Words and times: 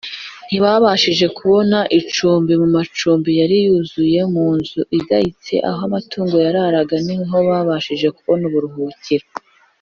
Ntibabashije 0.47 1.25
kubona 1.37 1.77
icyumba 1.99 2.51
mu 2.61 2.67
macumbi 2.75 3.29
yari 3.39 3.55
yuzuriranye. 3.65 4.21
Mu 4.35 4.47
nzu 4.57 4.79
igayitse 4.97 5.53
aho 5.69 5.81
amatungo 5.87 6.35
yararaga, 6.45 6.95
niho 7.07 7.37
babashije 7.47 8.07
kubona 8.17 8.43
ubuhungiro 8.49 9.27